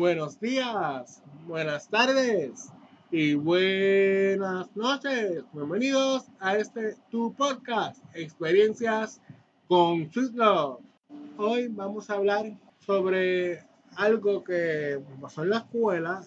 Buenos 0.00 0.40
días, 0.40 1.22
buenas 1.46 1.90
tardes 1.90 2.70
y 3.10 3.34
buenas 3.34 4.74
noches. 4.74 5.44
Bienvenidos 5.52 6.24
a 6.40 6.56
este 6.56 6.96
tu 7.10 7.34
podcast, 7.34 8.02
Experiencias 8.14 9.20
con 9.68 10.10
Sweet 10.10 10.32
Love. 10.32 10.80
Hoy 11.36 11.68
vamos 11.68 12.08
a 12.08 12.14
hablar 12.14 12.50
sobre 12.78 13.62
algo 13.94 14.42
que 14.42 15.02
pasó 15.20 15.42
en 15.42 15.50
la 15.50 15.58
escuela 15.58 16.22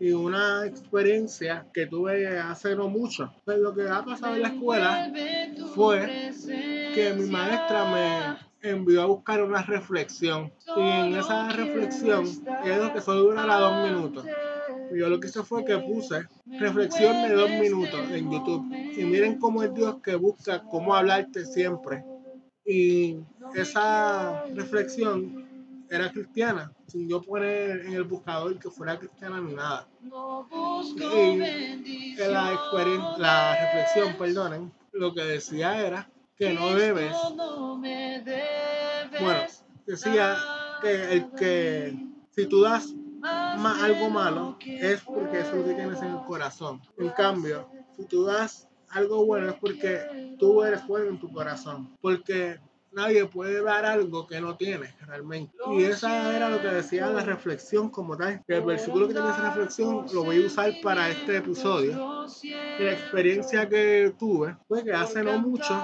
y 0.00 0.12
una 0.12 0.64
experiencia 0.64 1.66
que 1.74 1.84
tuve 1.84 2.38
hace 2.38 2.74
no 2.76 2.88
mucho. 2.88 3.30
Pues 3.44 3.58
lo 3.58 3.74
que 3.74 3.90
ha 3.90 4.02
pasado 4.06 4.36
en 4.36 4.42
la 4.42 4.48
escuela 4.48 5.12
fue 5.74 6.32
que 6.94 7.12
mi 7.12 7.28
maestra 7.28 7.84
me 7.92 8.47
envió 8.62 9.02
a 9.02 9.06
buscar 9.06 9.42
una 9.42 9.62
reflexión 9.62 10.52
y 10.76 10.80
en 10.80 11.16
esa 11.16 11.48
reflexión 11.50 12.26
es 12.26 12.90
que 12.92 13.00
solo 13.00 13.22
durará 13.22 13.56
dos 13.58 13.88
minutos. 13.88 14.26
Yo 14.94 15.08
lo 15.08 15.20
que 15.20 15.28
hice 15.28 15.42
fue 15.42 15.64
que 15.64 15.78
puse 15.78 16.26
reflexión 16.58 17.28
de 17.28 17.34
dos 17.34 17.50
minutos 17.50 18.00
en 18.10 18.30
YouTube. 18.30 18.72
Y 18.96 19.04
miren 19.04 19.38
cómo 19.38 19.62
es 19.62 19.72
Dios 19.74 19.96
que 20.02 20.14
busca 20.16 20.62
cómo 20.64 20.94
hablarte 20.94 21.44
siempre. 21.44 22.04
Y 22.64 23.18
esa 23.54 24.44
reflexión 24.54 25.46
era 25.90 26.10
cristiana, 26.10 26.72
sin 26.86 27.08
yo 27.08 27.22
poner 27.22 27.86
en 27.86 27.94
el 27.94 28.04
buscador 28.04 28.58
que 28.58 28.70
fuera 28.70 28.98
cristiana 28.98 29.40
ni 29.40 29.54
nada. 29.54 29.88
Y 30.96 32.16
la, 32.16 32.58
la 33.18 33.56
reflexión, 33.60 34.16
perdonen, 34.18 34.72
lo 34.92 35.14
que 35.14 35.22
decía 35.22 35.86
era 35.86 36.10
que 36.36 36.52
no 36.52 36.74
debes. 36.74 37.14
Bueno, 39.20 39.40
decía 39.86 40.36
que 40.80 41.12
el 41.12 41.30
que 41.32 41.96
si 42.30 42.46
tú 42.46 42.62
das 42.62 42.94
algo 43.22 44.10
malo 44.10 44.56
es 44.64 45.00
porque 45.02 45.40
eso 45.40 45.56
lo 45.56 45.64
tienes 45.64 46.00
en 46.02 46.12
el 46.12 46.24
corazón. 46.24 46.80
En 46.98 47.10
cambio, 47.10 47.68
si 47.96 48.04
tú 48.04 48.24
das 48.24 48.68
algo 48.90 49.26
bueno 49.26 49.50
es 49.50 49.54
porque 49.56 50.36
tú 50.38 50.62
eres 50.62 50.86
bueno 50.86 51.10
en 51.10 51.18
tu 51.18 51.30
corazón. 51.32 51.96
Porque 52.00 52.58
nadie 52.92 53.26
puede 53.26 53.62
dar 53.62 53.84
algo 53.84 54.26
que 54.26 54.40
no 54.40 54.56
tiene 54.56 54.94
realmente. 55.06 55.52
Y 55.72 55.84
esa 55.84 56.34
era 56.34 56.48
lo 56.48 56.60
que 56.60 56.68
decía 56.68 57.08
la 57.10 57.22
reflexión 57.22 57.90
como 57.90 58.16
tal. 58.16 58.42
el 58.46 58.62
versículo 58.62 59.08
que 59.08 59.14
tiene 59.14 59.30
esa 59.30 59.48
reflexión 59.48 60.06
lo 60.12 60.24
voy 60.24 60.42
a 60.42 60.46
usar 60.46 60.72
para 60.82 61.08
este 61.10 61.38
episodio. 61.38 62.26
La 62.78 62.92
experiencia 62.92 63.68
que 63.68 64.14
tuve 64.18 64.56
fue 64.66 64.84
que 64.84 64.92
hace 64.92 65.22
no 65.22 65.38
mucho 65.38 65.74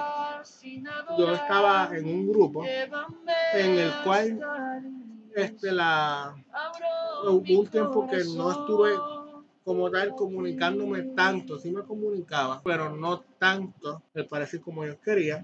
yo 1.17 1.33
estaba 1.33 1.89
en 1.95 2.05
un 2.05 2.27
grupo 2.27 2.63
en 2.65 3.79
el 3.79 3.91
cual 4.03 4.39
este, 5.35 5.71
la, 5.71 6.35
hubo 7.23 7.59
un 7.59 7.67
tiempo 7.67 8.07
que 8.07 8.23
no 8.35 8.51
estuve 8.51 8.93
como 9.65 9.89
tal 9.89 10.13
comunicándome 10.15 11.01
tanto, 11.15 11.57
sí 11.57 11.71
me 11.71 11.81
comunicaba, 11.81 12.61
pero 12.63 12.95
no 12.95 13.21
tanto, 13.39 14.03
me 14.13 14.23
parece 14.23 14.61
como 14.61 14.85
yo 14.85 15.01
quería. 15.01 15.43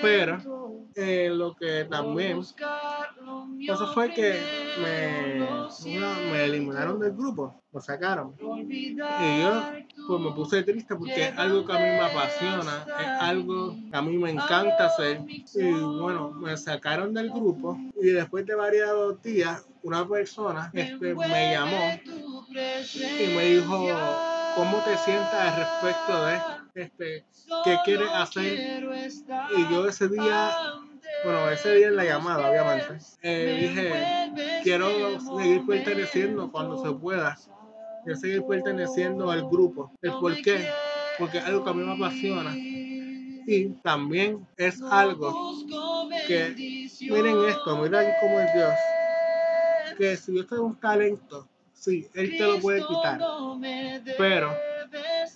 Pero 0.00 0.38
eh, 0.94 1.28
lo 1.30 1.54
que 1.54 1.84
también 1.84 2.40
pasó 3.66 3.92
fue 3.94 4.12
que 4.12 4.40
me, 4.80 6.30
me 6.30 6.44
eliminaron 6.44 6.98
del 7.00 7.12
grupo, 7.12 7.62
me 7.72 7.80
sacaron. 7.80 8.34
Y 8.68 8.96
yo 8.96 9.62
pues 10.06 10.20
me 10.20 10.30
puse 10.32 10.62
triste 10.62 10.94
porque 10.94 11.28
es 11.28 11.38
algo 11.38 11.64
que 11.64 11.72
a 11.72 11.76
mí 11.76 11.82
me 11.82 12.00
apasiona, 12.00 12.86
es 13.00 13.06
algo 13.20 13.76
que 13.90 13.96
a 13.96 14.02
mí 14.02 14.16
me 14.16 14.30
encanta 14.30 14.86
hacer. 14.86 15.20
Y 15.28 15.72
bueno, 15.72 16.30
me 16.30 16.56
sacaron 16.56 17.14
del 17.14 17.30
grupo 17.30 17.78
y 18.00 18.08
después 18.08 18.46
de 18.46 18.54
varios 18.54 19.22
días, 19.22 19.66
una 19.82 20.06
persona 20.08 20.70
este, 20.72 21.14
me 21.14 21.52
llamó 21.52 22.00
y 22.48 23.36
me 23.36 23.44
dijo, 23.46 23.88
¿cómo 24.54 24.78
te 24.84 24.96
sientas 24.98 25.34
al 25.34 25.56
respecto 25.56 26.26
de 26.26 26.82
este, 26.82 27.24
qué 27.64 27.78
quieres 27.84 28.08
hacer? 28.12 28.84
Y 29.56 29.72
yo 29.72 29.86
ese 29.86 30.08
día, 30.08 30.50
bueno, 31.24 31.50
ese 31.50 31.74
día 31.74 31.88
en 31.88 31.96
la 31.96 32.04
llamada, 32.04 32.50
obviamente, 32.50 33.04
eh, 33.22 34.32
dije, 34.34 34.62
quiero 34.62 35.20
seguir 35.20 35.66
perteneciendo 35.66 36.50
cuando 36.50 36.82
se 36.82 36.92
pueda. 36.92 37.38
Quiero 38.04 38.18
seguir 38.18 38.44
perteneciendo 38.44 39.30
al 39.30 39.48
grupo. 39.48 39.92
¿El 40.02 40.12
por 40.12 40.34
qué? 40.42 40.66
Porque 41.18 41.38
es 41.38 41.44
algo 41.44 41.64
que 41.64 41.70
a 41.70 41.72
mí 41.72 41.84
me 41.84 41.92
apasiona. 41.92 42.54
Y 42.56 43.68
también 43.82 44.46
es 44.56 44.80
algo 44.82 45.54
que, 46.26 46.88
miren 47.00 47.44
esto, 47.48 47.76
miren 47.76 48.12
cómo 48.20 48.40
es 48.40 48.54
Dios. 48.54 48.74
Que 49.98 50.16
si 50.16 50.34
yo 50.34 50.46
tengo 50.46 50.64
un 50.64 50.76
talento, 50.76 51.46
Sí, 51.82 52.06
Él 52.14 52.36
te 52.38 52.46
lo 52.46 52.60
puede 52.60 52.80
quitar. 52.86 53.20
Pero 54.16 54.54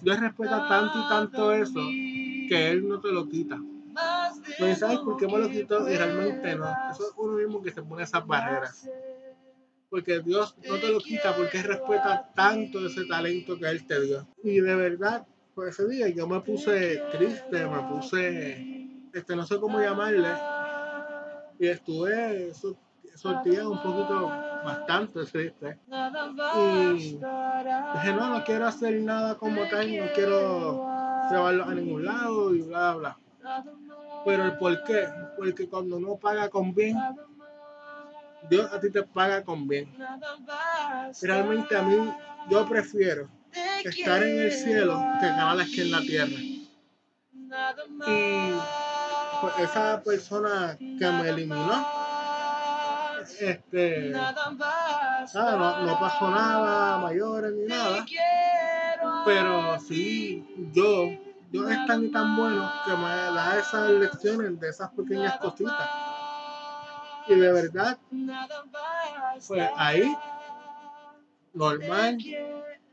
Dios 0.00 0.20
respeta 0.20 0.68
tanto 0.68 0.96
y 0.96 1.08
tanto 1.08 1.50
eso 1.50 1.80
que 2.48 2.70
Él 2.70 2.86
no 2.86 3.00
te 3.00 3.10
lo 3.10 3.28
quita. 3.28 3.60
No 4.58 4.74
sabes 4.74 4.98
por 4.98 5.16
qué 5.16 5.26
me 5.26 5.38
lo 5.38 5.48
quitó 5.48 5.84
realmente 5.84 6.54
no. 6.56 6.68
Eso 6.90 7.04
es 7.04 7.12
uno 7.16 7.32
mismo 7.34 7.62
que 7.62 7.70
se 7.72 7.82
pone 7.82 8.02
esas 8.02 8.26
barreras. 8.26 8.88
Porque 9.88 10.20
Dios 10.20 10.56
no 10.68 10.76
te 10.76 10.88
lo 10.88 10.98
quita 10.98 11.34
porque 11.36 11.62
respeta 11.62 12.30
tanto 12.34 12.84
ese 12.86 13.04
talento 13.06 13.58
que 13.58 13.68
Él 13.68 13.86
te 13.86 14.00
dio. 14.00 14.26
Y 14.42 14.60
de 14.60 14.74
verdad, 14.74 15.26
por 15.54 15.68
ese 15.68 15.88
día 15.88 16.08
yo 16.08 16.26
me 16.26 16.40
puse 16.40 17.02
triste, 17.12 17.66
me 17.66 17.82
puse, 17.88 18.88
este, 19.12 19.36
no 19.36 19.46
sé 19.46 19.58
cómo 19.58 19.80
llamarle. 19.80 20.28
Y 21.58 21.68
estuve 21.68 22.48
esos, 22.48 22.76
esos 23.04 23.42
días 23.44 23.64
un 23.64 23.80
poquito 23.82 24.26
bastante 24.28 25.24
triste. 25.24 25.78
Y 26.56 26.92
dije, 26.92 28.12
no, 28.12 28.28
no 28.28 28.44
quiero 28.44 28.66
hacer 28.66 29.00
nada 29.00 29.36
como 29.36 29.62
tal, 29.68 29.96
no 29.96 30.04
quiero 30.14 30.84
llevarlo 31.30 31.64
a 31.64 31.74
ningún 31.74 32.04
lado 32.04 32.54
y 32.54 32.62
bla, 32.62 32.94
bla. 32.94 33.18
Pero 34.24 34.44
el 34.44 34.58
por 34.58 34.82
qué, 34.84 35.08
porque 35.36 35.68
cuando 35.68 35.96
uno 35.96 36.16
paga 36.16 36.48
con 36.48 36.74
bien, 36.74 36.96
Dios 38.48 38.72
a 38.72 38.80
ti 38.80 38.90
te 38.90 39.02
paga 39.02 39.42
con 39.42 39.66
bien. 39.66 39.92
Realmente 41.22 41.76
a 41.76 41.82
mí, 41.82 42.12
yo 42.50 42.68
prefiero 42.68 43.28
estar 43.84 44.22
en 44.22 44.40
el 44.40 44.52
cielo 44.52 45.02
que 45.20 45.26
ganar 45.26 45.60
aquí 45.60 45.80
en 45.80 45.90
la 45.90 46.00
tierra. 46.00 46.40
Y 48.06 48.52
pues, 49.40 49.58
esa 49.58 50.02
persona 50.02 50.76
que 50.78 51.10
me 51.10 51.28
eliminó, 51.28 51.86
este, 53.40 54.10
no, 54.10 55.82
no, 55.82 56.00
pasó 56.00 56.30
nada 56.30 56.98
mayores 56.98 57.52
ni 57.52 57.66
nada, 57.66 58.04
pero 59.24 59.78
sí, 59.80 60.44
yo, 60.72 61.10
yo 61.52 61.68
es 61.68 61.86
tan 61.86 62.04
y 62.04 62.10
tan 62.10 62.36
bueno 62.36 62.70
que 62.84 62.92
me 62.92 63.08
da 63.08 63.58
esas 63.58 63.90
lecciones 63.90 64.58
de 64.60 64.68
esas 64.68 64.90
pequeñas 64.90 65.38
cositas. 65.38 65.88
Y 67.28 67.34
de 67.34 67.52
verdad, 67.52 67.98
pues 69.48 69.68
ahí, 69.76 70.16
normal, 71.52 72.18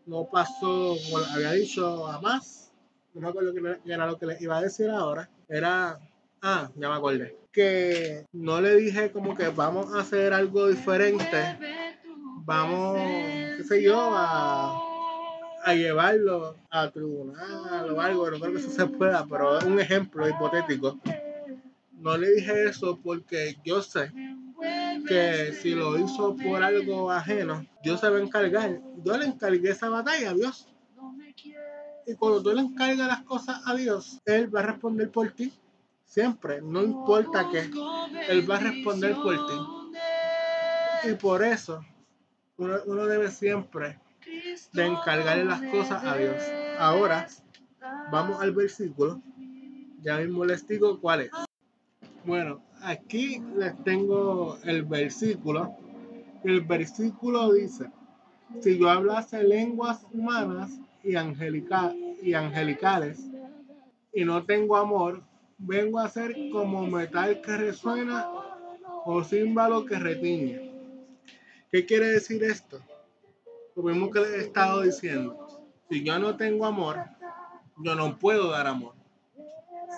no 0.05 0.25
pasó, 0.25 0.95
como 1.05 1.23
había 1.33 1.51
dicho, 1.51 2.07
a 2.07 2.19
más. 2.19 2.71
No 3.13 3.21
me 3.21 3.29
acuerdo 3.29 3.53
que 3.53 3.91
era 3.91 4.07
lo 4.07 4.17
que 4.17 4.25
les 4.25 4.41
iba 4.41 4.57
a 4.57 4.61
decir 4.61 4.89
ahora. 4.89 5.29
Era, 5.47 5.99
ah, 6.41 6.69
ya 6.75 6.89
me 6.89 6.95
acordé 6.95 7.43
que 7.53 8.25
no 8.33 8.59
le 8.59 8.75
dije 8.75 9.11
como 9.11 9.35
que 9.35 9.47
vamos 9.49 9.93
a 9.93 9.99
hacer 9.99 10.33
algo 10.33 10.67
diferente, 10.67 11.37
vamos, 12.43 12.97
qué 13.57 13.63
sé 13.63 13.83
yo, 13.83 14.11
a, 14.11 14.92
a 15.63 15.73
llevarlo 15.73 16.57
a 16.69 16.89
tribunal 16.91 17.91
o 17.91 18.01
algo, 18.01 18.29
no 18.29 18.39
creo 18.39 18.53
que 18.53 18.59
eso 18.59 18.69
se 18.69 18.85
pueda, 18.85 19.25
pero 19.25 19.59
un 19.65 19.79
ejemplo 19.79 20.27
hipotético. 20.27 20.99
No 21.93 22.17
le 22.17 22.31
dije 22.31 22.65
eso 22.65 22.99
porque 23.01 23.57
yo 23.63 23.81
sé 23.81 24.11
que 25.07 25.53
si 25.53 25.73
lo 25.73 25.97
hizo 25.97 26.35
por 26.35 26.61
algo 26.61 27.11
ajeno, 27.11 27.65
Dios 27.83 27.99
se 27.99 28.09
va 28.09 28.17
a 28.17 28.21
encargar. 28.21 28.79
Yo 29.03 29.17
le 29.17 29.25
encargué 29.25 29.71
esa 29.71 29.89
batalla 29.89 30.31
a 30.31 30.33
Dios. 30.33 30.67
Y 32.05 32.15
cuando 32.15 32.43
tú 32.43 32.51
le 32.51 32.61
encargas 32.61 33.07
las 33.07 33.21
cosas 33.23 33.61
a 33.65 33.75
Dios, 33.75 34.21
Él 34.25 34.53
va 34.53 34.59
a 34.61 34.63
responder 34.63 35.09
por 35.09 35.31
ti. 35.31 35.53
Siempre, 36.03 36.61
no 36.61 36.83
importa 36.83 37.49
qué, 37.51 37.69
Él 38.29 38.49
va 38.49 38.57
a 38.57 38.59
responder 38.59 39.15
por 39.15 39.35
ti. 39.47 41.09
Y 41.09 41.13
por 41.15 41.43
eso, 41.43 41.83
uno, 42.57 43.05
debe 43.05 43.31
siempre 43.31 43.99
de 44.73 44.85
encargarle 44.85 45.45
las 45.45 45.61
cosas 45.63 46.03
a 46.03 46.17
Dios. 46.17 46.35
Ahora, 46.79 47.27
vamos 48.11 48.41
al 48.41 48.51
versículo. 48.51 49.21
Ya 50.01 50.17
mismo 50.17 50.45
les 50.45 50.67
digo 50.67 50.99
cuál 50.99 51.21
es. 51.21 51.31
Bueno, 52.25 52.61
aquí 52.81 53.41
les 53.55 53.75
tengo 53.83 54.57
el 54.63 54.83
versículo. 54.83 55.75
El 56.43 56.61
versículo 56.61 57.53
dice, 57.53 57.89
si 58.61 58.77
yo 58.77 58.89
hablase 58.89 59.43
lenguas 59.43 60.05
humanas 60.11 60.71
y, 61.03 61.11
y 61.13 62.33
angelicales 62.33 63.19
y 64.13 64.25
no 64.25 64.43
tengo 64.45 64.77
amor, 64.77 65.23
vengo 65.57 65.99
a 65.99 66.09
ser 66.09 66.35
como 66.51 66.85
metal 66.85 67.41
que 67.41 67.57
resuena 67.57 68.27
o 69.05 69.23
címbalo 69.23 69.85
que 69.85 69.95
retiñe. 69.97 70.71
¿Qué 71.71 71.85
quiere 71.85 72.07
decir 72.07 72.43
esto? 72.43 72.79
Lo 73.75 73.83
mismo 73.83 74.11
que 74.11 74.19
he 74.19 74.41
estado 74.41 74.81
diciendo. 74.81 75.47
Si 75.89 76.03
yo 76.03 76.19
no 76.19 76.35
tengo 76.37 76.65
amor, 76.65 76.99
yo 77.77 77.95
no 77.95 78.17
puedo 78.17 78.51
dar 78.51 78.67
amor. 78.67 78.93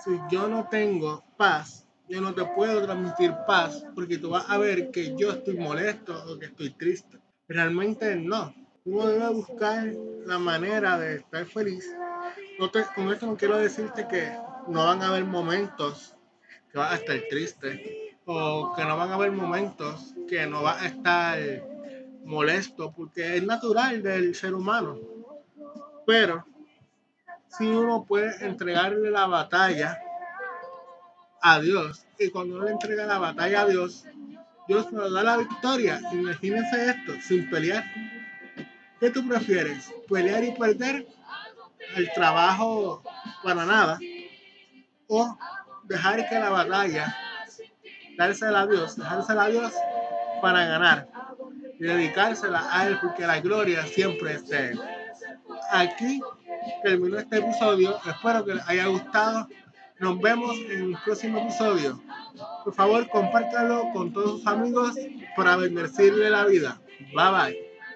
Si 0.04 0.18
yo 0.30 0.48
no 0.48 0.68
tengo 0.68 1.24
paz, 1.36 1.86
yo 2.08 2.20
no 2.20 2.34
te 2.34 2.44
puedo 2.44 2.82
transmitir 2.82 3.34
paz 3.46 3.84
porque 3.94 4.18
tú 4.18 4.30
vas 4.30 4.48
a 4.48 4.58
ver 4.58 4.90
que 4.90 5.16
yo 5.16 5.30
estoy 5.30 5.56
molesto 5.56 6.14
o 6.26 6.38
que 6.38 6.46
estoy 6.46 6.70
triste. 6.70 7.18
Realmente 7.48 8.16
no. 8.16 8.54
Uno 8.84 9.06
debe 9.08 9.28
buscar 9.30 9.92
la 10.24 10.38
manera 10.38 10.98
de 10.98 11.16
estar 11.16 11.44
feliz. 11.46 11.90
No 12.58 12.70
con 12.94 13.12
esto 13.12 13.26
no 13.26 13.36
quiero 13.36 13.58
decirte 13.58 14.06
que 14.08 14.32
no 14.68 14.84
van 14.84 15.02
a 15.02 15.08
haber 15.08 15.24
momentos 15.24 16.14
que 16.70 16.78
vas 16.78 16.92
a 16.92 16.96
estar 16.96 17.16
triste 17.28 18.16
o 18.24 18.72
que 18.74 18.84
no 18.84 18.96
van 18.96 19.10
a 19.10 19.14
haber 19.14 19.32
momentos 19.32 20.14
que 20.28 20.46
no 20.46 20.62
vas 20.62 20.82
a 20.82 20.86
estar 20.86 21.38
molesto 22.26 22.92
porque 22.92 23.36
es 23.36 23.42
natural 23.44 24.02
del 24.02 24.34
ser 24.34 24.54
humano. 24.54 24.98
Pero 26.06 26.44
si 27.56 27.66
uno 27.66 28.04
puede 28.04 28.44
entregarle 28.44 29.10
la 29.10 29.26
batalla 29.26 29.98
a 31.40 31.60
Dios 31.60 32.04
y 32.18 32.30
cuando 32.30 32.56
uno 32.56 32.64
le 32.64 32.72
entrega 32.72 33.06
la 33.06 33.18
batalla 33.18 33.62
a 33.62 33.66
Dios, 33.66 34.04
Dios 34.68 34.92
nos 34.92 35.12
da 35.12 35.22
la 35.22 35.36
victoria. 35.36 36.00
Imagínense 36.12 36.90
esto, 36.90 37.12
sin 37.22 37.48
pelear. 37.48 37.84
¿Qué 38.98 39.10
tú 39.10 39.26
prefieres? 39.26 39.92
¿Pelear 40.08 40.42
y 40.42 40.52
perder? 40.52 41.06
¿El 41.94 42.10
trabajo 42.12 43.02
para 43.44 43.64
nada? 43.64 43.98
¿O 45.06 45.38
dejar 45.84 46.28
que 46.28 46.38
la 46.38 46.50
batalla, 46.50 47.16
dársela 48.18 48.62
a 48.62 48.66
Dios, 48.66 48.96
dejársela 48.96 49.44
a 49.44 49.48
Dios 49.48 49.72
para 50.42 50.66
ganar 50.66 51.15
y 51.78 51.84
dedicársela 51.84 52.66
a 52.70 52.88
Él 52.88 52.98
porque 53.00 53.26
la 53.26 53.40
gloria 53.40 53.86
siempre 53.86 54.34
es 54.34 54.48
de 54.48 54.70
Él? 54.70 54.80
Aquí 55.70 56.20
terminó 56.82 57.18
este 57.18 57.38
episodio. 57.38 57.96
Espero 58.06 58.44
que 58.44 58.54
les 58.54 58.68
haya 58.68 58.86
gustado. 58.86 59.48
Nos 59.98 60.20
vemos 60.20 60.56
en 60.70 60.90
el 60.90 60.98
próximo 61.04 61.38
episodio. 61.38 62.00
Por 62.64 62.74
favor, 62.74 63.08
compártalo 63.08 63.90
con 63.92 64.12
todos 64.12 64.38
sus 64.38 64.46
amigos 64.46 64.94
para 65.36 65.56
bendecirle 65.56 66.30
la 66.30 66.44
vida. 66.44 66.78
Bye 67.14 67.30
bye. 67.30 67.65